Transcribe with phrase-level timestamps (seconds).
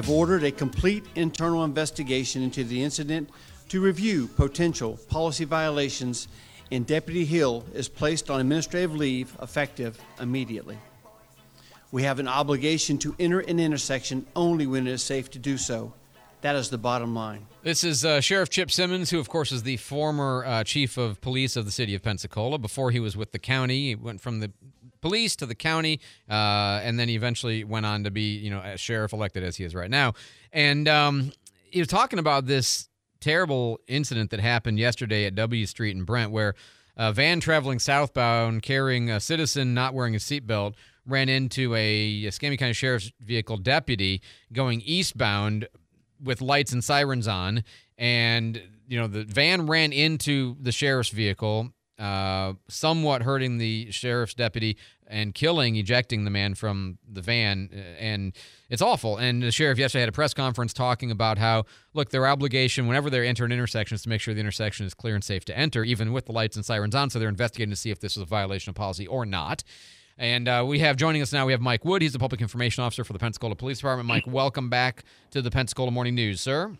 [0.00, 3.28] Have ordered a complete internal investigation into the incident
[3.68, 6.26] to review potential policy violations,
[6.72, 10.78] and Deputy Hill is placed on administrative leave effective immediately.
[11.92, 15.58] We have an obligation to enter an intersection only when it is safe to do
[15.58, 15.92] so.
[16.40, 17.44] That is the bottom line.
[17.62, 21.20] This is uh, Sheriff Chip Simmons, who, of course, is the former uh, chief of
[21.20, 22.56] police of the city of Pensacola.
[22.56, 24.50] Before he was with the county, he went from the
[25.00, 28.60] police to the county, uh, and then he eventually went on to be, you know,
[28.60, 30.14] a sheriff elected as he is right now.
[30.52, 31.32] And um,
[31.70, 32.88] he was talking about this
[33.20, 36.54] terrible incident that happened yesterday at W Street in Brent, where
[36.96, 40.74] a van traveling southbound carrying a citizen not wearing a seatbelt
[41.06, 44.20] ran into a Escambia County Sheriff's vehicle deputy
[44.52, 45.66] going eastbound
[46.22, 47.64] with lights and sirens on,
[47.96, 54.32] and you know the van ran into the sheriff's vehicle, uh, somewhat hurting the sheriff's
[54.32, 58.34] deputy and killing, ejecting the man from the van, uh, and
[58.70, 59.18] it's awful.
[59.18, 63.10] And the sheriff yesterday had a press conference talking about how look their obligation whenever
[63.10, 65.58] they enter an intersection is to make sure the intersection is clear and safe to
[65.58, 67.10] enter, even with the lights and sirens on.
[67.10, 69.62] So they're investigating to see if this is a violation of policy or not.
[70.16, 72.02] And uh, we have joining us now, we have Mike Wood.
[72.02, 74.08] He's the public information officer for the Pensacola Police Department.
[74.08, 76.76] Mike, welcome back to the Pensacola Morning News, sir.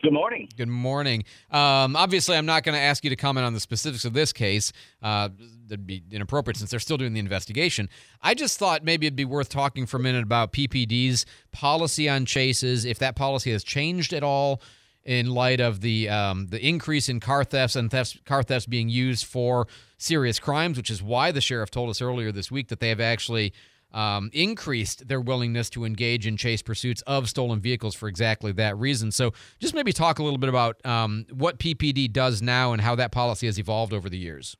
[0.00, 0.48] Good morning.
[0.56, 1.24] Good morning.
[1.50, 4.32] Um, obviously, I'm not going to ask you to comment on the specifics of this
[4.32, 4.72] case.
[5.02, 5.30] Uh,
[5.66, 7.88] that'd be inappropriate since they're still doing the investigation.
[8.22, 12.26] I just thought maybe it'd be worth talking for a minute about PPD's policy on
[12.26, 14.62] chases, if that policy has changed at all
[15.04, 18.88] in light of the um, the increase in car thefts and thefts, car thefts being
[18.88, 22.78] used for serious crimes, which is why the sheriff told us earlier this week that
[22.78, 23.52] they have actually
[23.92, 28.76] um, increased their willingness to engage in chase pursuits of stolen vehicles for exactly that
[28.76, 29.10] reason.
[29.10, 32.94] So, just maybe talk a little bit about um, what PPD does now and how
[32.96, 34.56] that policy has evolved over the years.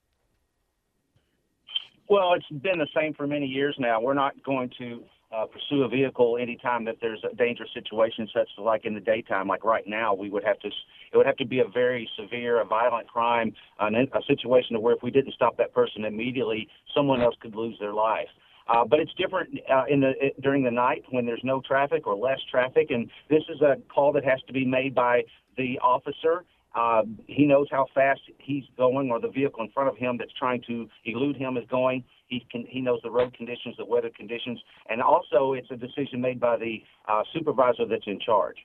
[2.08, 4.00] Well, it's been the same for many years now.
[4.00, 8.48] We're not going to uh, pursue a vehicle anytime that there's a dangerous situation, such
[8.58, 9.46] as like in the daytime.
[9.46, 10.68] Like right now, we would have to.
[10.68, 14.94] It would have to be a very severe, a violent crime, an, a situation where
[14.94, 18.28] if we didn't stop that person immediately, someone else could lose their life.
[18.68, 22.06] Uh, but it's different uh, in the it, during the night when there's no traffic
[22.06, 25.22] or less traffic, and this is a call that has to be made by
[25.56, 26.44] the officer.
[26.74, 30.32] Uh, he knows how fast he's going, or the vehicle in front of him that's
[30.38, 32.04] trying to elude him is going.
[32.26, 36.20] He can he knows the road conditions, the weather conditions, and also it's a decision
[36.20, 38.56] made by the uh, supervisor that's in charge.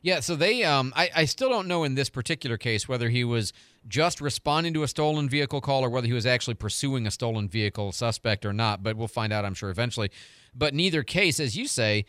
[0.00, 3.22] Yeah, so they, um, I, I still don't know in this particular case whether he
[3.22, 3.52] was
[3.88, 7.48] just responding to a stolen vehicle call or whether he was actually pursuing a stolen
[7.48, 10.10] vehicle suspect or not, but we'll find out, I'm sure, eventually.
[10.54, 12.04] But in either case, as you say,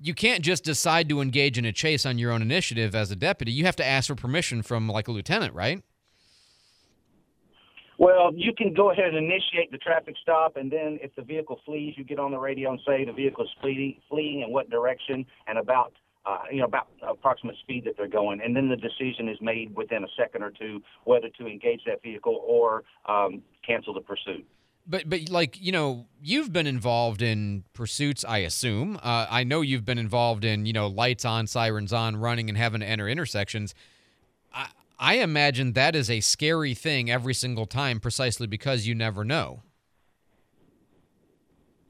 [0.00, 3.16] you can't just decide to engage in a chase on your own initiative as a
[3.16, 3.52] deputy.
[3.52, 5.82] You have to ask for permission from, like, a lieutenant, right?
[7.98, 11.60] Well, you can go ahead and initiate the traffic stop, and then if the vehicle
[11.66, 14.70] flees, you get on the radio and say the vehicle is fleeing, fleeing in what
[14.70, 15.92] direction and about
[16.28, 19.74] uh, you know, about approximate speed that they're going, and then the decision is made
[19.74, 24.46] within a second or two whether to engage that vehicle or um, cancel the pursuit.
[24.86, 28.24] But but like you know, you've been involved in pursuits.
[28.26, 28.98] I assume.
[29.02, 32.58] Uh, I know you've been involved in you know lights on, sirens on, running and
[32.58, 33.74] having to enter intersections.
[34.52, 34.68] I
[34.98, 39.62] I imagine that is a scary thing every single time, precisely because you never know.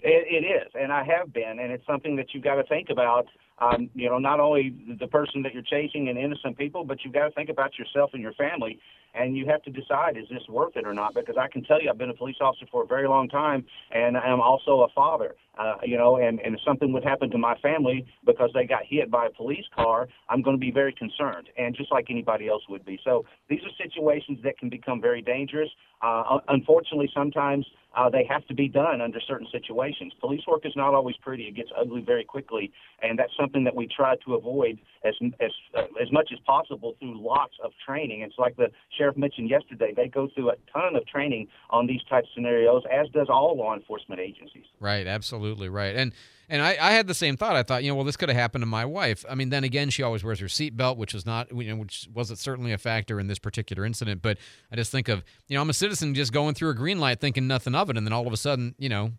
[0.01, 2.89] it, it is, and I have been, and it's something that you've got to think
[2.91, 3.27] about
[3.61, 7.15] um, you know, not only the person that you're chasing and innocent people, but you've
[7.15, 8.79] got to think about yourself and your family.
[9.15, 11.15] And you have to decide, is this worth it or not?
[11.15, 13.65] Because I can tell you, I've been a police officer for a very long time,
[13.91, 15.35] and I'm also a father.
[15.59, 18.83] Uh, you know, and, and if something would happen to my family because they got
[18.89, 22.49] hit by a police car, I'm going to be very concerned, and just like anybody
[22.49, 23.01] else would be.
[23.03, 25.69] So these are situations that can become very dangerous.
[26.01, 27.67] Uh, unfortunately, sometimes
[27.97, 30.13] uh, they have to be done under certain situations.
[30.21, 32.71] Police work is not always pretty; it gets ugly very quickly,
[33.03, 36.95] and that's something that we try to avoid as as uh, as much as possible
[37.01, 38.21] through lots of training.
[38.21, 42.03] It's like the sheriff mentioned yesterday; they go through a ton of training on these
[42.09, 44.67] types of scenarios, as does all law enforcement agencies.
[44.79, 46.13] Right, absolutely right, and.
[46.51, 47.57] And I, I had the same thought.
[47.57, 49.23] I thought, you know, well, this could have happened to my wife.
[49.29, 52.09] I mean, then again, she always wears her seatbelt, which is not, you know, which
[52.11, 54.23] wasn't certainly a factor in this particular incident.
[54.23, 54.39] But
[54.73, 57.21] I just think of, you know, I'm a citizen just going through a green light,
[57.21, 59.13] thinking nothing of it, and then all of a sudden, you know,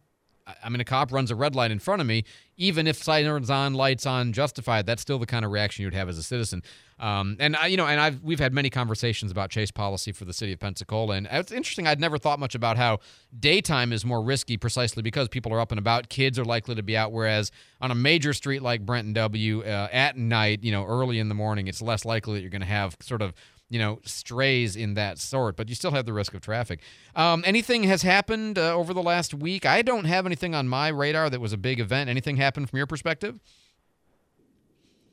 [0.64, 2.24] I mean, a cop runs a red light in front of me,
[2.58, 4.86] even if sirens on, lights on, justified.
[4.86, 6.64] That's still the kind of reaction you'd have as a citizen.
[7.00, 10.26] Um, and I, you know, and I've we've had many conversations about chase policy for
[10.26, 11.88] the city of Pensacola, and it's interesting.
[11.88, 13.00] I'd never thought much about how
[13.40, 16.10] daytime is more risky, precisely because people are up and about.
[16.10, 19.88] Kids are likely to be out, whereas on a major street like Brenton W, uh,
[19.92, 22.68] at night, you know, early in the morning, it's less likely that you're going to
[22.68, 23.34] have sort of
[23.70, 26.80] you know, strays in that sort, but you still have the risk of traffic.
[27.16, 29.66] Um, anything has happened uh, over the last week?
[29.66, 32.10] I don't have anything on my radar that was a big event.
[32.10, 33.40] Anything happened from your perspective?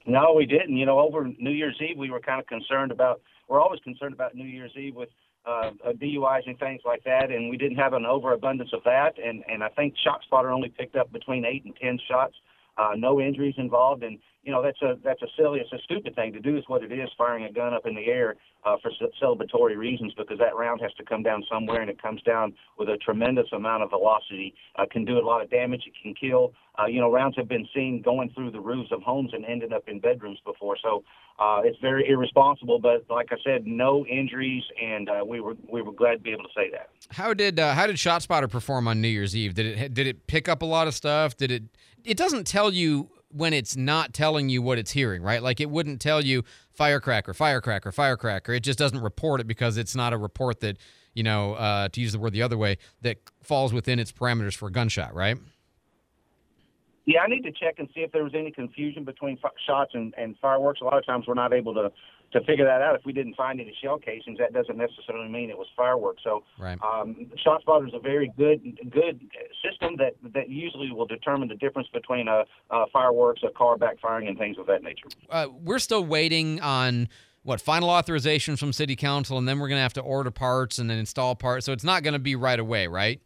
[0.06, 0.76] No, we didn't.
[0.76, 3.20] You know, over New Year's Eve, we were kind of concerned about.
[3.48, 5.08] We're always concerned about New Year's Eve with
[5.44, 9.14] uh, uh, DUIs and things like that, and we didn't have an overabundance of that.
[9.22, 12.34] And and I think ShotSpotter only picked up between eight and ten shots.
[12.78, 16.14] Uh, no injuries involved, and you know that's a that's a silly, it's a stupid
[16.14, 16.56] thing to do.
[16.56, 18.90] Is what it is, firing a gun up in the air uh, for
[19.22, 22.88] celebratory reasons, because that round has to come down somewhere, and it comes down with
[22.88, 24.54] a tremendous amount of velocity.
[24.78, 25.82] Uh, can do a lot of damage.
[25.86, 26.52] It can kill.
[26.78, 29.72] Uh, you know, rounds have been seen going through the roofs of homes and ended
[29.72, 30.76] up in bedrooms before.
[30.82, 31.02] So
[31.38, 32.78] uh, it's very irresponsible.
[32.78, 36.32] But like I said, no injuries, and uh, we were we were glad to be
[36.32, 36.90] able to say that.
[37.10, 39.54] How did uh, how did ShotSpotter perform on New Year's Eve?
[39.54, 41.36] Did it did it pick up a lot of stuff?
[41.36, 41.62] Did it
[42.06, 45.42] it doesn't tell you when it's not telling you what it's hearing, right?
[45.42, 48.52] Like it wouldn't tell you firecracker, firecracker, firecracker.
[48.52, 50.78] It just doesn't report it because it's not a report that,
[51.12, 54.54] you know, uh, to use the word the other way, that falls within its parameters
[54.54, 55.36] for a gunshot, right?
[57.04, 59.92] Yeah, I need to check and see if there was any confusion between f- shots
[59.94, 60.80] and, and fireworks.
[60.80, 61.92] A lot of times we're not able to
[62.32, 62.96] to figure that out.
[62.96, 66.22] If we didn't find any shell casings, that doesn't necessarily mean it was fireworks.
[66.24, 66.78] So, right.
[66.82, 69.20] um, ShotSpotter is a very good good
[69.64, 74.28] system that that usually will determine the difference between a, a fireworks, a car backfiring,
[74.28, 75.06] and things of that nature.
[75.30, 77.08] Uh, we're still waiting on
[77.42, 80.78] what final authorization from City Council, and then we're going to have to order parts
[80.78, 81.64] and then install parts.
[81.64, 83.20] So it's not going to be right away, right?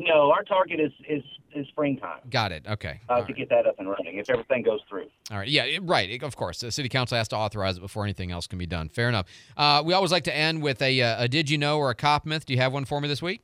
[0.00, 1.22] No, our target is is
[1.54, 2.20] is springtime.
[2.30, 2.64] Got it.
[2.66, 3.00] Okay.
[3.06, 3.36] Uh, to right.
[3.36, 5.06] get that up and running, if everything goes through.
[5.30, 5.48] All right.
[5.48, 5.78] Yeah.
[5.82, 6.22] Right.
[6.22, 8.88] Of course, the city council has to authorize it before anything else can be done.
[8.88, 9.26] Fair enough.
[9.58, 11.94] Uh, we always like to end with a, uh, a did you know or a
[11.94, 12.46] cop myth.
[12.46, 13.42] Do you have one for me this week?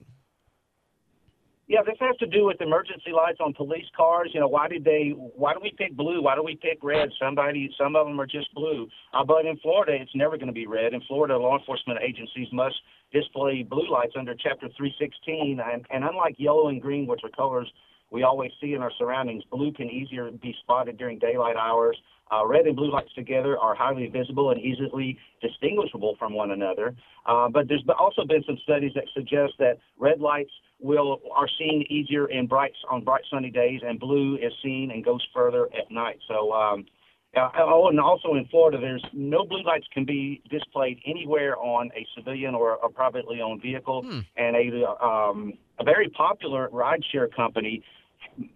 [1.69, 4.31] Yeah, this has to do with emergency lights on police cars.
[4.33, 5.11] You know, why did they?
[5.17, 6.23] Why do we pick blue?
[6.23, 7.11] Why do we pick red?
[7.21, 8.89] Somebody, some of them are just blue.
[9.13, 10.95] Uh, but in Florida, it's never going to be red.
[10.95, 12.77] In Florida, law enforcement agencies must
[13.13, 17.71] display blue lights under Chapter 316, and, and unlike yellow and green, which are colors
[18.11, 21.97] we always see in our surroundings, blue can easier be spotted during daylight hours.
[22.31, 26.95] Uh, red and blue lights together are highly visible and easily distinguishable from one another.
[27.25, 30.51] Uh, but there's also been some studies that suggest that red lights
[30.81, 35.05] will are seen easier in bright on bright sunny days, and blue is seen and
[35.05, 36.19] goes further at night.
[36.29, 36.53] So.
[36.53, 36.87] Um,
[37.37, 41.91] uh, oh, and also in Florida, there's no blue lights can be displayed anywhere on
[41.97, 44.03] a civilian or a privately owned vehicle.
[44.03, 44.21] Hmm.
[44.37, 47.83] And a um, a very popular rideshare company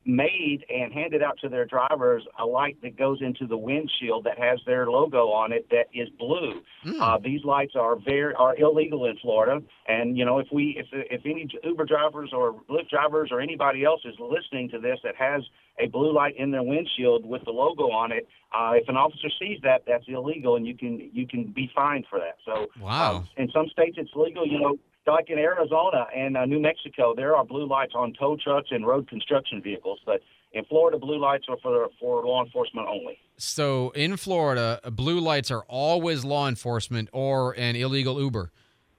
[0.05, 4.39] made and handed out to their drivers a light that goes into the windshield that
[4.39, 6.61] has their logo on it that is blue.
[6.85, 7.01] Mm.
[7.01, 10.87] Uh, these lights are very are illegal in Florida, and you know if we if
[10.93, 15.17] if any Uber drivers or Lyft drivers or anybody else is listening to this that
[15.17, 15.43] has
[15.79, 19.29] a blue light in their windshield with the logo on it, uh, if an officer
[19.39, 22.37] sees that, that's illegal, and you can you can be fined for that.
[22.45, 24.47] So wow, um, in some states it's legal.
[24.47, 24.77] You know,
[25.07, 28.87] like in Arizona and uh, New Mexico, there are blue lights on tow trucks and
[28.87, 30.21] road construction vehicles, but
[30.53, 33.19] in Florida, blue lights are for for law enforcement only.
[33.37, 38.53] So in Florida, blue lights are always law enforcement or an illegal Uber,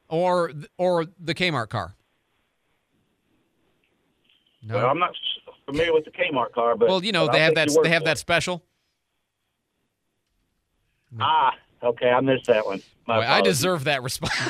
[0.09, 1.95] or or the Kmart car.
[4.63, 5.11] No, well, I'm not
[5.65, 8.17] familiar with the Kmart car, but well, you know they have that they have that
[8.17, 8.63] special.
[11.19, 11.53] Ah,
[11.83, 12.81] okay, I missed that one.
[13.05, 14.33] Boy, I deserve that response.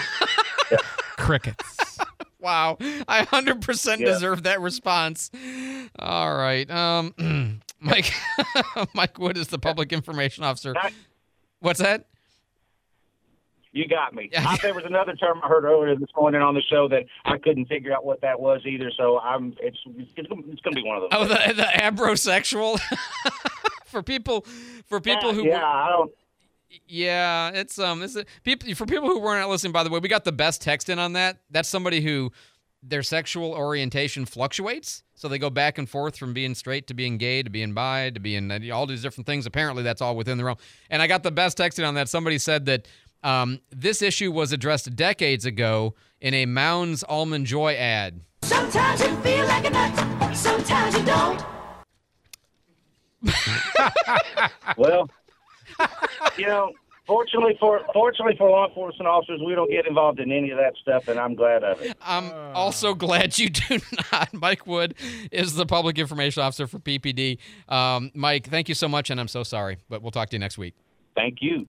[1.31, 1.97] crickets.
[2.41, 4.05] wow, I 100% yeah.
[4.05, 5.31] deserve that response.
[5.97, 6.69] All right.
[6.69, 8.11] Um, Mike
[8.93, 10.75] Mike Wood is the public information officer.
[11.59, 12.07] What's that?
[13.71, 14.29] You got me.
[14.35, 17.38] I, there was another term I heard earlier this morning on the show that I
[17.38, 18.91] couldn't figure out what that was either.
[18.97, 21.09] So I'm it's it's, it's going to be one of those.
[21.13, 22.81] Oh, the, the abrosexual.
[23.91, 24.45] for people
[24.88, 26.11] for people yeah, who yeah, I don't
[26.87, 29.73] yeah, it's um, it's a, people for people who weren't listening.
[29.73, 31.37] By the way, we got the best text in on that.
[31.49, 32.31] That's somebody who
[32.83, 37.17] their sexual orientation fluctuates, so they go back and forth from being straight to being
[37.17, 39.45] gay to being bi to being uh, all these different things.
[39.45, 40.57] Apparently, that's all within the realm.
[40.89, 42.09] And I got the best text in on that.
[42.09, 42.87] Somebody said that
[43.23, 48.21] um, this issue was addressed decades ago in a Mounds Almond Joy ad.
[48.43, 51.45] Sometimes you feel like a nut, sometimes you don't.
[54.77, 55.07] well,
[56.37, 56.71] you know,
[57.05, 60.73] fortunately for fortunately for law enforcement officers, we don't get involved in any of that
[60.81, 61.97] stuff, and I'm glad of it.
[62.01, 63.79] I'm also glad you do
[64.11, 64.33] not.
[64.33, 64.95] Mike Wood
[65.31, 67.37] is the public information officer for PPD.
[67.67, 70.39] Um, Mike, thank you so much, and I'm so sorry, but we'll talk to you
[70.39, 70.75] next week.
[71.15, 71.59] Thank you.